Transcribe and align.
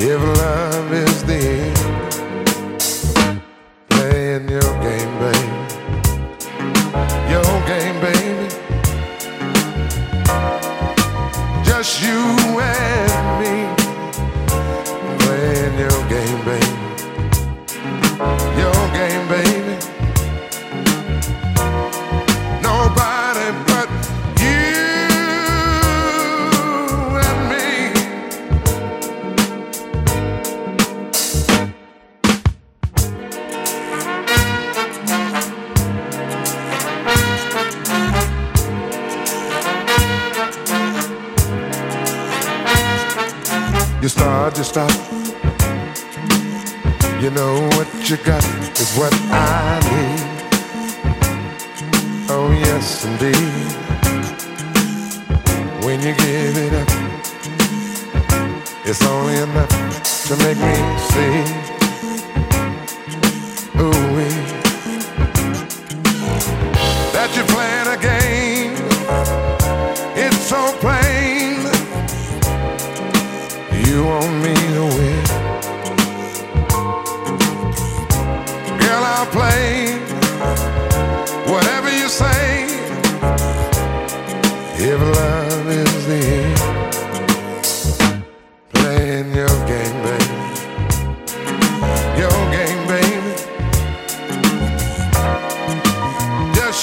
If 0.00 0.22
love 0.38 0.92
is 0.92 1.24
the 1.24 1.34
end, 1.34 1.77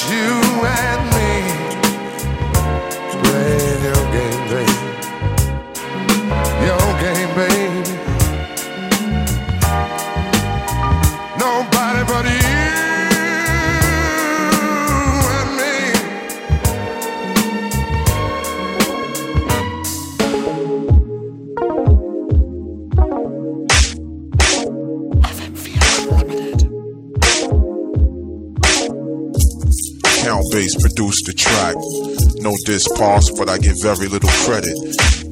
you 0.04 0.18
and 0.18 1.15
Pause, 32.96 33.32
but 33.38 33.50
I 33.50 33.58
get 33.58 33.76
very 33.82 34.08
little 34.08 34.32
credit. 34.48 34.72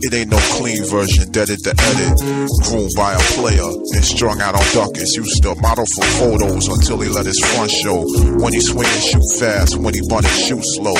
It 0.04 0.14
ain't 0.14 0.32
no 0.32 0.38
clean 0.60 0.84
version, 0.84 1.32
deaded 1.32 1.64
to 1.64 1.72
edit. 1.72 2.20
Groomed 2.68 2.92
by 2.96 3.14
a 3.14 3.24
player 3.40 3.64
and 3.64 4.04
strung 4.04 4.42
out 4.42 4.56
on 4.56 4.66
duckets. 4.74 5.16
Used 5.16 5.44
to 5.44 5.56
model 5.62 5.86
for 5.86 6.04
photos 6.20 6.68
until 6.68 7.00
he 7.00 7.08
let 7.08 7.26
his 7.26 7.40
front 7.40 7.72
show. 7.72 8.04
When 8.44 8.52
he 8.52 8.60
swing 8.60 8.88
and 8.88 9.04
shoot 9.04 9.24
fast, 9.40 9.78
when 9.78 9.94
he 9.94 10.02
bunt 10.10 10.26
and 10.28 10.40
shoot 10.44 10.64
slow. 10.76 11.00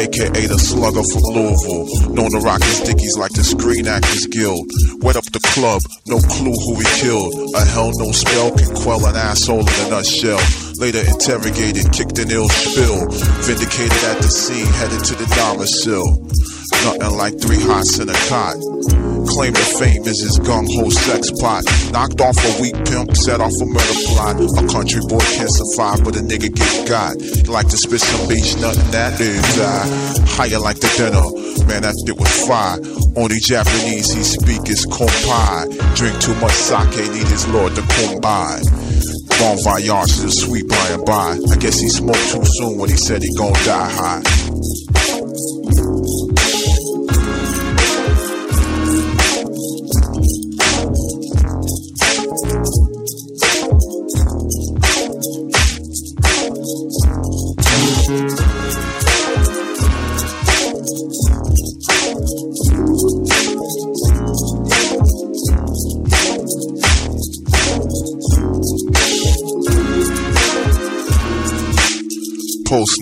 AKA 0.00 0.48
the 0.48 0.58
slugger 0.58 1.04
from 1.04 1.24
Louisville. 1.36 2.12
Known 2.12 2.30
to 2.32 2.40
rock 2.40 2.62
his 2.62 2.80
dickies 2.80 3.16
like 3.16 3.32
the 3.32 3.44
Screen 3.44 3.86
Actors 3.86 4.26
Guild. 4.26 4.64
Wet 5.00 5.16
up 5.16 5.24
the 5.32 5.40
club, 5.52 5.80
no 6.06 6.18
clue 6.20 6.56
who 6.56 6.80
he 6.80 6.88
killed. 7.00 7.32
A 7.54 7.64
hell 7.64 7.92
no 7.96 8.12
spell 8.12 8.48
can 8.56 8.74
quell 8.76 9.04
an 9.04 9.16
asshole 9.16 9.60
in 9.60 9.86
a 9.86 9.90
nutshell. 9.90 10.40
Later 10.78 11.00
interrogated, 11.08 11.90
kicked 11.92 12.18
an 12.18 12.30
ill 12.30 12.48
spill. 12.48 13.08
Vindicated 13.48 13.96
at 14.12 14.20
the 14.20 14.28
scene, 14.28 14.66
headed 14.76 15.02
to 15.08 15.14
the 15.16 15.24
domicile. 15.32 16.20
Nothing 16.84 17.16
like 17.16 17.40
three 17.40 17.60
hots 17.60 17.98
in 17.98 18.08
a 18.08 18.18
cot. 18.28 18.60
Claim 19.26 19.56
the 19.56 19.66
fame 19.80 20.04
is 20.04 20.20
his 20.20 20.38
gung 20.38 20.68
ho 20.68 20.90
sex 20.90 21.32
pot. 21.40 21.64
Knocked 21.90 22.20
off 22.20 22.36
a 22.36 22.60
weak 22.60 22.76
pimp, 22.84 23.16
set 23.16 23.40
off 23.40 23.56
a 23.56 23.66
murder 23.66 23.98
plot. 24.12 24.36
A 24.36 24.64
country 24.68 25.00
boy 25.08 25.24
can't 25.34 25.50
survive, 25.50 26.04
but 26.04 26.14
a 26.14 26.20
nigga 26.20 26.52
get 26.52 26.88
got. 26.88 27.16
Like 27.48 27.68
to 27.72 27.76
spit 27.76 28.00
some 28.00 28.28
beach, 28.28 28.54
nothing 28.60 28.90
that 28.92 29.18
is 29.18 29.42
I. 29.58 29.80
Higher 30.28 30.60
like 30.60 30.78
the 30.78 30.92
dinner, 31.00 31.24
man, 31.66 31.82
that 31.88 31.96
shit 32.04 32.20
was 32.20 32.30
fire. 32.46 32.76
Only 33.16 33.40
Japanese 33.40 34.12
he 34.12 34.22
speak 34.22 34.68
is 34.68 34.84
kompai. 34.86 35.72
Drink 35.96 36.20
too 36.20 36.34
much 36.36 36.52
sake, 36.52 37.08
need 37.16 37.26
his 37.32 37.48
lord 37.48 37.74
to 37.74 37.82
come 37.82 38.20
by. 38.20 38.60
Bon 39.38 39.56
voyage 39.62 40.16
to 40.16 40.22
the 40.22 40.30
sweet 40.30 40.66
by 40.66 40.88
and 40.90 41.04
by. 41.04 41.38
I 41.52 41.56
guess 41.56 41.78
he 41.78 41.88
smoked 41.88 42.32
too 42.32 42.44
soon 42.44 42.78
when 42.78 42.88
he 42.88 42.96
said 42.96 43.22
he 43.22 43.34
gon' 43.34 43.52
die 43.64 43.90
high. 43.90 44.55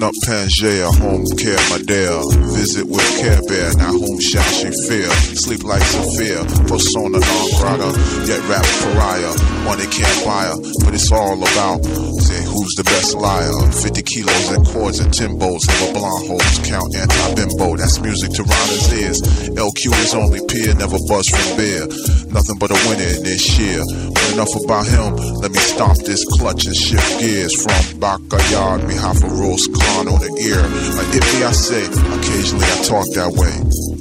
Up 0.02 0.12
Pangea, 0.26 0.90
home 0.98 1.24
care 1.38 1.56
Madea. 1.70 2.18
Visit 2.56 2.84
with 2.88 3.06
Care 3.20 3.40
Bear, 3.46 3.72
now 3.76 3.92
whom 3.92 4.18
shall 4.18 4.42
she 4.42 4.68
fear? 4.88 5.08
Sleep 5.38 5.62
like 5.62 5.82
Sophia, 5.82 6.42
persona 6.66 7.20
non 7.20 7.46
grata, 7.56 7.88
yet 8.26 8.42
rap 8.50 8.66
pariah. 8.82 9.32
Money 9.62 9.86
can't 9.86 10.24
buy 10.26 10.50
her, 10.50 10.58
but 10.84 10.94
it's 10.94 11.12
all 11.12 11.38
about 11.38 11.84
say 12.20 12.42
who's 12.42 12.74
the 12.74 12.84
best 12.84 13.14
liar. 13.14 13.54
50 13.70 14.02
kilos 14.02 14.50
and 14.50 14.66
cords 14.66 14.98
and 14.98 15.12
timbos, 15.12 15.62
never 15.68 15.92
blonde 15.94 16.26
hoes, 16.26 16.58
count 16.66 16.90
anti 16.96 17.34
bimbo. 17.38 17.76
That's 17.76 18.00
music 18.00 18.32
to 18.34 18.42
Ronda's 18.42 18.90
ears. 18.92 19.22
LQ 19.54 19.94
is 20.02 20.14
only 20.14 20.40
peer, 20.50 20.74
never 20.74 20.98
buzz 21.06 21.28
from 21.30 21.56
beer. 21.56 21.86
Nothing 22.34 22.58
but 22.58 22.72
a 22.72 22.78
winner 22.90 23.14
in 23.14 23.22
this 23.22 23.58
year. 23.60 23.78
But 24.10 24.32
enough 24.34 24.54
about 24.58 24.86
him, 24.90 25.14
let 25.38 25.52
me 25.52 25.58
stomp 25.58 25.98
this 25.98 26.24
clutch 26.24 26.66
and 26.66 26.74
shift 26.74 27.20
gears 27.20 27.54
from 27.62 28.00
backyard, 28.00 28.82
me 28.88 28.94
half 28.94 29.22
a 29.22 29.28
roast 29.28 29.72
con 29.72 30.08
on 30.08 30.18
the 30.18 30.34
ear. 30.42 30.58
Like 30.98 31.14
if 31.14 31.22
me 31.30 31.44
I 31.44 31.52
say, 31.52 31.86
occasionally 31.86 32.66
I 32.66 32.82
talk 32.82 33.06
that 33.14 33.30
way. 33.38 33.93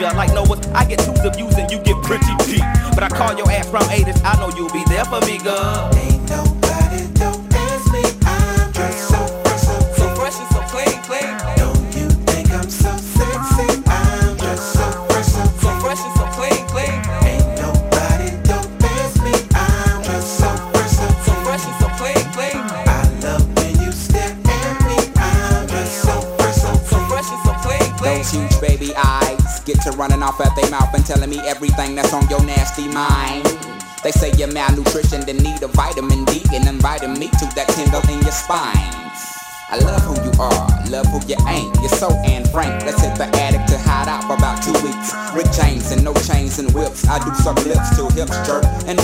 Like 0.00 0.32
no 0.32 0.44
I 0.74 0.86
get 0.86 0.98
two 1.00 1.12
views 1.36 1.54
and 1.58 1.70
you 1.70 1.78
get 1.78 1.94
pretty 2.02 2.32
deep. 2.48 2.64
But 2.94 3.04
I 3.04 3.08
call 3.08 3.36
your 3.36 3.50
ass 3.50 3.68
from 3.68 3.84
8 3.90 4.08
healthy 32.80 32.94
mind. 32.94 33.44
They 34.02 34.10
say 34.12 34.32
you're 34.38 34.52
malnutrition, 34.52 35.20
they 35.26 35.34
need 35.34 35.62
a 35.62 35.68
vitamin 35.68 36.24
D 36.24 36.42
and 36.54 36.66
inviting 36.66 37.18
me 37.18 37.28
to 37.28 37.46
that 37.54 37.68
tingle 37.68 38.00
in 38.08 38.22
your 38.22 38.32
spine. 38.32 38.96
I 39.70 39.78
love 39.86 40.02
who 40.02 40.14
you 40.24 40.32
are, 40.40 40.66
love 40.90 41.06
who 41.06 41.20
you 41.28 41.36
ain't. 41.46 41.70
You're 41.78 41.94
so 41.94 42.10
and 42.24 42.48
frank. 42.50 42.84
Let's 42.84 43.00
hit 43.02 43.14
the 43.16 43.30
attic 43.38 43.66
to 43.70 43.78
hide 43.78 44.08
out 44.08 44.24
for 44.24 44.34
about 44.34 44.62
two 44.64 44.72
weeks. 44.82 45.14
with 45.30 45.46
chains 45.54 45.92
and 45.92 46.02
no 46.02 46.12
chains 46.26 46.58
and 46.58 46.72
whips. 46.74 47.06
I 47.06 47.22
do 47.22 47.32
some 47.38 47.54
lips 47.62 47.94
till 47.94 48.10
hips 48.10 48.34
jerk 48.46 48.64
and 48.88 48.98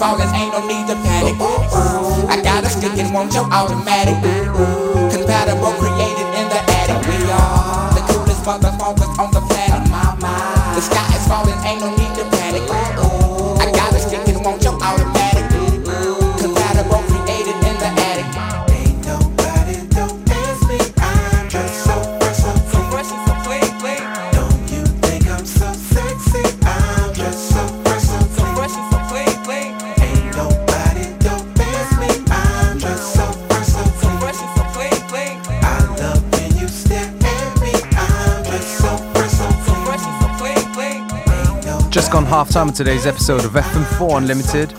ballin', 0.00 0.32
ain't 0.34 0.52
no 0.56 0.66
need 0.66 0.88
to 0.88 0.96
panic. 1.04 1.36
I 2.32 2.40
got 2.42 2.64
a 2.64 2.70
stick 2.70 2.96
and 2.96 3.12
want 3.12 3.34
your 3.34 3.44
automatic. 3.52 4.16
Compatible, 5.12 5.76
created 5.76 6.28
in 6.40 6.46
the 6.48 6.60
attic. 6.80 7.04
We 7.04 7.20
are 7.28 7.92
the 7.92 8.00
coolest 8.08 8.42
motherfuckers 8.48 9.12
on 9.20 9.30
the 9.36 9.42
planet. 9.44 9.84
The 10.74 10.80
sky 10.80 11.06
is 11.14 11.28
falling, 11.28 11.60
ain't 11.68 11.84
no 11.84 11.90
need 11.94 12.09
half 42.40 42.48
time 42.48 42.70
of 42.70 42.74
today's 42.74 43.04
episode 43.04 43.44
of 43.44 43.50
FM4 43.50 44.16
Unlimited. 44.16 44.70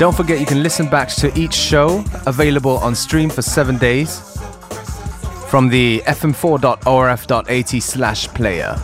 Don't 0.00 0.16
forget 0.16 0.40
you 0.40 0.46
can 0.46 0.64
listen 0.64 0.90
back 0.90 1.08
to 1.10 1.32
each 1.38 1.54
show 1.54 2.02
available 2.26 2.78
on 2.78 2.92
stream 2.92 3.30
for 3.30 3.40
seven 3.40 3.78
days 3.78 4.18
from 5.48 5.68
the 5.68 6.02
fm4.orf.at 6.06 7.80
slash 7.80 8.26
player. 8.34 8.76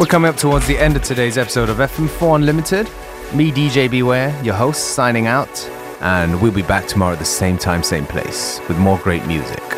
We're 0.00 0.06
coming 0.06 0.30
up 0.30 0.38
towards 0.38 0.66
the 0.66 0.78
end 0.78 0.96
of 0.96 1.02
today's 1.02 1.36
episode 1.36 1.68
of 1.68 1.76
FM4 1.76 2.36
Unlimited. 2.36 2.88
Me, 3.34 3.52
DJ 3.52 3.90
Beware, 3.90 4.34
your 4.42 4.54
host, 4.54 4.94
signing 4.94 5.26
out. 5.26 5.68
And 6.00 6.40
we'll 6.40 6.52
be 6.52 6.62
back 6.62 6.86
tomorrow 6.86 7.12
at 7.12 7.18
the 7.18 7.26
same 7.26 7.58
time, 7.58 7.82
same 7.82 8.06
place 8.06 8.62
with 8.66 8.78
more 8.78 8.96
great 9.00 9.26
music. 9.26 9.69